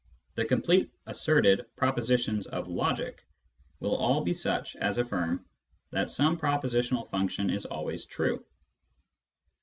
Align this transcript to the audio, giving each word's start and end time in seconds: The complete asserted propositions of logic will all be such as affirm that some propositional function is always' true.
The 0.33 0.45
complete 0.45 0.91
asserted 1.05 1.67
propositions 1.75 2.47
of 2.47 2.67
logic 2.67 3.23
will 3.79 3.95
all 3.95 4.23
be 4.23 4.33
such 4.33 4.75
as 4.77 4.97
affirm 4.97 5.45
that 5.91 6.09
some 6.09 6.39
propositional 6.39 7.07
function 7.11 7.51
is 7.51 7.67
always' 7.67 8.05
true. 8.07 8.43